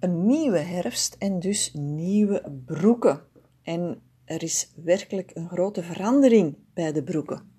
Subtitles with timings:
[0.00, 3.22] Een nieuwe herfst en dus nieuwe broeken.
[3.62, 7.50] En er is werkelijk een grote verandering bij de broeken.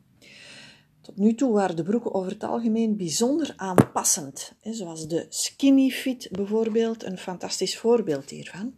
[1.02, 6.30] Tot nu toe waren de broeken over het algemeen bijzonder aanpassend, zoals de skinny fit
[6.32, 8.74] bijvoorbeeld, een fantastisch voorbeeld hiervan.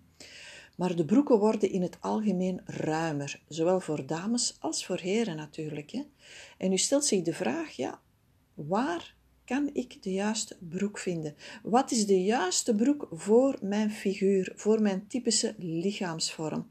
[0.76, 6.06] Maar de broeken worden in het algemeen ruimer, zowel voor dames als voor heren natuurlijk.
[6.58, 8.00] En u stelt zich de vraag, ja,
[8.54, 9.16] waar
[9.50, 11.36] kan ik de juiste broek vinden?
[11.64, 16.70] Wat is de juiste broek voor mijn figuur, voor mijn typische lichaamsvorm?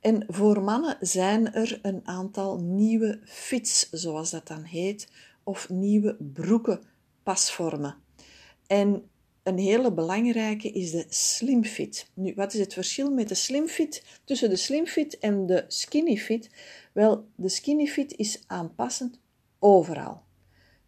[0.00, 5.08] En voor mannen zijn er een aantal nieuwe fits, zoals dat dan heet,
[5.42, 7.96] of nieuwe broekenpasvormen.
[8.66, 9.10] En
[9.42, 12.10] een hele belangrijke is de slim fit.
[12.14, 15.64] Nu, wat is het verschil met de slim fit tussen de slim fit en de
[15.68, 16.50] skinny fit?
[16.92, 19.20] Wel, de skinny fit is aanpassend
[19.58, 20.22] overal.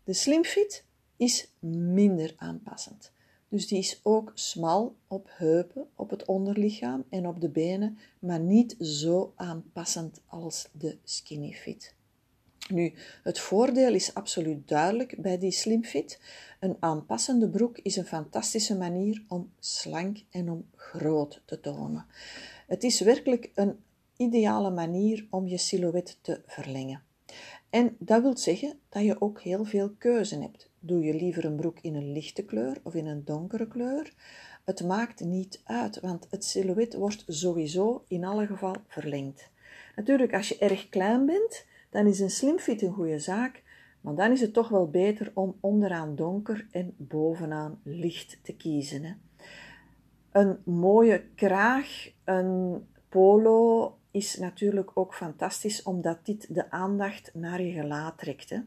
[0.04, 0.84] De slim fit
[1.22, 1.48] is
[1.94, 3.12] minder aanpassend.
[3.48, 8.40] Dus die is ook smal op heupen, op het onderlichaam en op de benen, maar
[8.40, 11.94] niet zo aanpassend als de skinny fit.
[12.68, 16.20] Nu, het voordeel is absoluut duidelijk bij die slim fit.
[16.60, 22.06] Een aanpassende broek is een fantastische manier om slank en om groot te tonen.
[22.66, 23.76] Het is werkelijk een
[24.16, 27.02] ideale manier om je silhouet te verlengen.
[27.72, 30.70] En dat wil zeggen dat je ook heel veel keuze hebt.
[30.80, 34.12] Doe je liever een broek in een lichte kleur of in een donkere kleur?
[34.64, 39.50] Het maakt niet uit, want het silhouet wordt sowieso in alle geval verlengd.
[39.96, 43.62] Natuurlijk, als je erg klein bent, dan is een slim fit een goede zaak,
[44.00, 49.04] maar dan is het toch wel beter om onderaan donker en bovenaan licht te kiezen.
[49.04, 49.12] Hè.
[50.32, 57.72] Een mooie kraag, een polo is natuurlijk ook fantastisch, omdat dit de aandacht naar je
[57.72, 58.50] gelaat trekt.
[58.50, 58.58] Hè.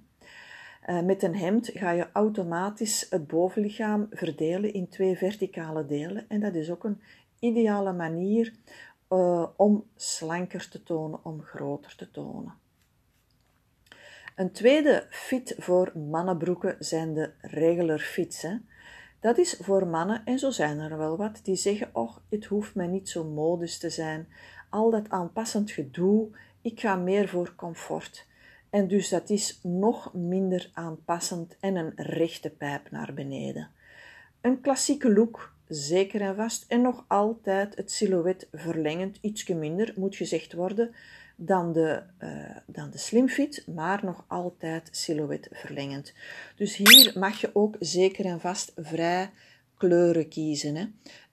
[0.88, 6.26] Uh, met een hemd ga je automatisch het bovenlichaam verdelen in twee verticale delen.
[6.28, 7.02] En dat is ook een
[7.40, 8.54] ideale manier
[9.10, 12.54] uh, om slanker te tonen, om groter te tonen.
[14.36, 18.42] Een tweede fit voor mannenbroeken zijn de regular fits.
[18.42, 18.58] Hè.
[19.20, 22.76] Dat is voor mannen, en zo zijn er wel wat, die zeggen: Och, het hoeft
[22.76, 24.28] mij niet zo modisch te zijn.
[24.76, 26.28] Al dat aanpassend gedoe,
[26.62, 28.28] ik ga meer voor comfort.
[28.70, 33.70] En dus dat is nog minder aanpassend en een rechte pijp naar beneden.
[34.42, 40.16] Een klassieke look, zeker en vast, en nog altijd het silhouet verlengend, ietsje minder moet
[40.16, 40.96] gezegd worden
[41.36, 46.14] dan de, uh, dan de slim fit, maar nog altijd silhouet verlengend.
[46.56, 49.32] Dus hier mag je ook zeker en vast vrij
[49.78, 50.76] kleuren kiezen.
[50.76, 50.86] Hè.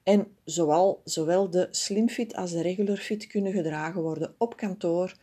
[0.03, 5.15] En zowel, zowel de slim fit als de regular fit kunnen gedragen worden op kantoor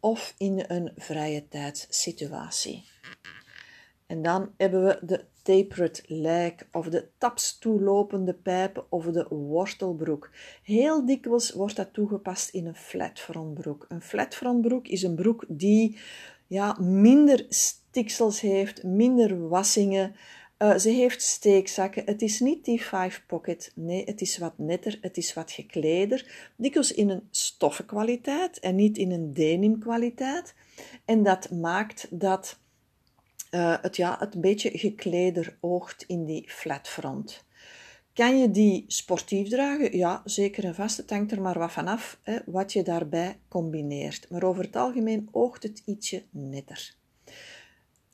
[0.00, 2.84] of in een vrije tijdssituatie.
[4.06, 10.30] En dan hebben we de tapered lijk of de tapstoelopende pijpen of de wortelbroek.
[10.62, 13.86] Heel dikwijls wordt dat toegepast in een flatfrontbroek.
[13.88, 15.98] Een flatfrontbroek is een broek die
[16.46, 20.14] ja, minder stiksels heeft, minder wassingen,
[20.58, 22.02] uh, ze heeft steekzakken.
[22.04, 23.72] Het is niet die five pocket.
[23.74, 26.50] Nee, het is wat netter, het is wat gekleder.
[26.56, 30.54] Dikwijls in een stoffenkwaliteit en niet in een denimkwaliteit.
[31.04, 32.58] En dat maakt dat
[33.50, 37.44] uh, het, ja, het beetje gekleder oogt in die flatfront.
[38.12, 39.96] Kan je die sportief dragen?
[39.96, 40.96] Ja, zeker en vast.
[40.96, 44.30] Het hangt er maar wat vanaf hè, wat je daarbij combineert.
[44.30, 46.95] Maar over het algemeen oogt het ietsje netter.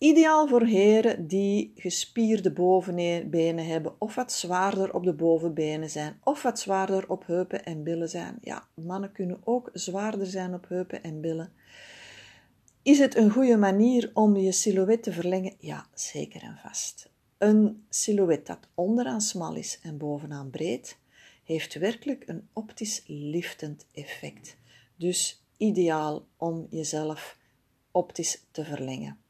[0.02, 6.42] Ideaal voor heren die gespierde bovenbenen hebben, of wat zwaarder op de bovenbenen zijn, of
[6.42, 8.38] wat zwaarder op heupen en billen zijn.
[8.40, 11.52] Ja, mannen kunnen ook zwaarder zijn op heupen en billen.
[12.82, 15.54] Is het een goede manier om je silhouet te verlengen?
[15.58, 17.10] Ja, zeker en vast.
[17.38, 20.98] Een silhouet dat onderaan smal is en bovenaan breed,
[21.44, 24.56] heeft werkelijk een optisch liftend effect.
[24.96, 27.38] Dus ideaal om jezelf
[27.90, 29.20] optisch te verlengen.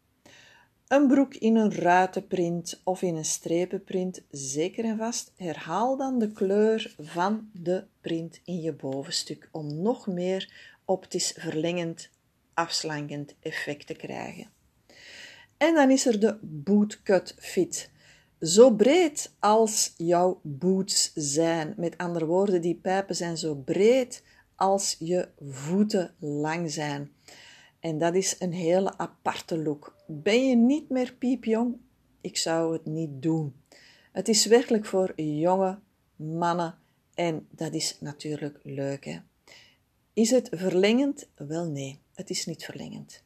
[0.93, 5.33] Een broek in een ruitenprint of in een strepenprint, zeker en vast.
[5.37, 10.53] Herhaal dan de kleur van de print in je bovenstuk om nog meer
[10.85, 12.11] optisch verlengend,
[12.55, 14.51] afslankend effect te krijgen.
[15.57, 17.91] En dan is er de bootcut fit.
[18.41, 21.75] Zo breed als jouw boots zijn.
[21.77, 24.25] Met andere woorden, die pijpen zijn zo breed
[24.57, 27.13] als je voeten lang zijn.
[27.81, 29.95] En dat is een hele aparte look.
[30.15, 31.77] Ben je niet meer piepjong?
[32.21, 33.55] Ik zou het niet doen.
[34.13, 35.79] Het is werkelijk voor jonge
[36.17, 36.79] mannen
[37.15, 39.05] en dat is natuurlijk leuk.
[39.05, 39.19] Hè?
[40.13, 41.29] Is het verlengend?
[41.35, 43.23] Wel nee, het is niet verlengend.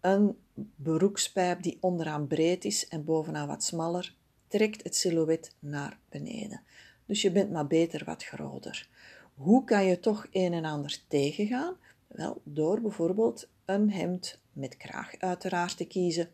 [0.00, 0.36] Een
[0.76, 4.14] broekspijp die onderaan breed is en bovenaan wat smaller,
[4.48, 6.62] trekt het silhouet naar beneden.
[7.06, 8.88] dus je bent maar beter wat groter.
[9.34, 11.76] Hoe kan je toch een en ander tegengaan?
[12.06, 16.30] Wel, door bijvoorbeeld een hemd met kraag uiteraard te kiezen,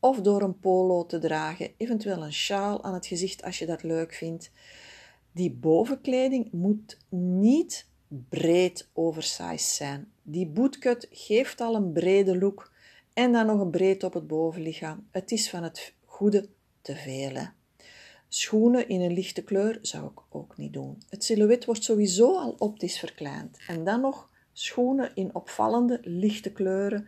[0.00, 3.82] of door een polo te dragen, eventueel een sjaal aan het gezicht als je dat
[3.82, 4.50] leuk vindt.
[5.32, 7.86] Die bovenkleding moet niet
[8.28, 10.12] breed oversized zijn.
[10.22, 12.72] Die bootcut geeft al een brede look
[13.12, 15.06] en dan nog een breed op het bovenlichaam.
[15.10, 16.48] Het is van het goede
[16.82, 17.46] te veel.
[18.28, 21.02] Schoenen in een lichte kleur zou ik ook niet doen.
[21.08, 23.58] Het silhouet wordt sowieso al optisch verkleind.
[23.66, 27.06] En dan nog schoenen in opvallende lichte kleuren.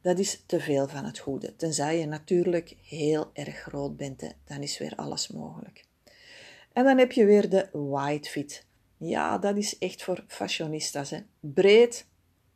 [0.00, 1.56] Dat is te veel van het goede.
[1.56, 5.84] Tenzij je natuurlijk heel erg groot bent, dan is weer alles mogelijk.
[6.72, 8.66] En dan heb je weer de white fit.
[8.96, 11.10] Ja, dat is echt voor fashionistas.
[11.10, 11.18] Hè.
[11.40, 12.06] Breed,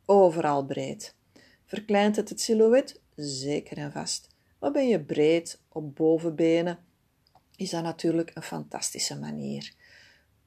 [0.05, 1.15] overal breed.
[1.65, 3.01] Verkleint het het silhouet?
[3.15, 4.27] Zeker en vast.
[4.59, 6.79] Maar ben je breed op bovenbenen,
[7.55, 9.73] is dat natuurlijk een fantastische manier.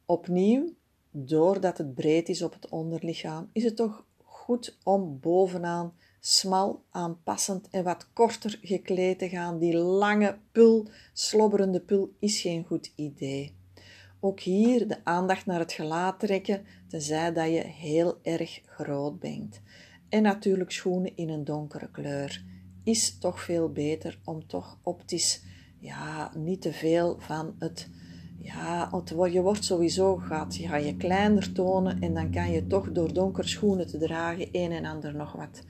[0.07, 0.75] Opnieuw,
[1.11, 5.95] doordat het breed is op het onderlichaam, is het toch goed om bovenaan
[6.27, 9.59] smal, aanpassend en wat korter gekleed te gaan.
[9.59, 13.57] Die lange pul, slobberende pul, is geen goed idee.
[14.21, 19.61] Ook hier de aandacht naar het gelaat trekken, tenzij dat je heel erg groot bent.
[20.09, 22.45] En natuurlijk schoenen in een donkere kleur
[22.85, 25.43] is toch veel beter om toch optisch
[25.79, 27.89] ja, niet te veel van het
[28.39, 28.91] ja,
[29.31, 33.13] je wordt sowieso gaat, je gaat je kleiner tonen en dan kan je toch door
[33.13, 35.65] donkere schoenen te dragen een en ander nog wat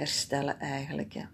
[0.00, 1.28] herstellen eigenlijk.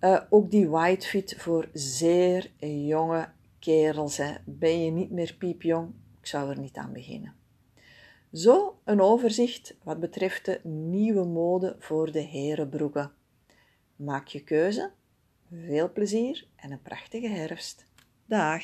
[0.00, 2.50] Uh, ook die white fit voor zeer
[2.86, 4.16] jonge kerels.
[4.16, 4.34] Hè.
[4.44, 5.94] Ben je niet meer piepjong?
[6.20, 7.34] Ik zou er niet aan beginnen.
[8.32, 13.12] Zo een overzicht wat betreft de nieuwe mode voor de herenbroeken.
[13.96, 14.90] Maak je keuze,
[15.50, 17.86] veel plezier en een prachtige herfst.
[18.26, 18.62] Dag!